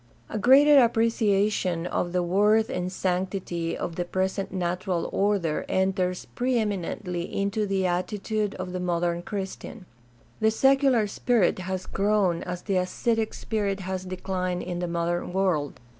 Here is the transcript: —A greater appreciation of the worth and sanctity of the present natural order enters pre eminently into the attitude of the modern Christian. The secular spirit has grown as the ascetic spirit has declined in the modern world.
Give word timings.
—A 0.35 0.39
greater 0.39 0.83
appreciation 0.83 1.85
of 1.85 2.11
the 2.11 2.23
worth 2.23 2.71
and 2.71 2.91
sanctity 2.91 3.77
of 3.77 3.97
the 3.97 4.03
present 4.03 4.51
natural 4.51 5.07
order 5.13 5.63
enters 5.69 6.25
pre 6.33 6.57
eminently 6.57 7.31
into 7.31 7.67
the 7.67 7.85
attitude 7.85 8.55
of 8.55 8.71
the 8.73 8.79
modern 8.79 9.21
Christian. 9.21 9.85
The 10.39 10.49
secular 10.49 11.05
spirit 11.05 11.59
has 11.59 11.85
grown 11.85 12.41
as 12.41 12.63
the 12.63 12.77
ascetic 12.77 13.35
spirit 13.35 13.81
has 13.81 14.03
declined 14.03 14.63
in 14.63 14.79
the 14.79 14.87
modern 14.87 15.33
world. 15.33 15.79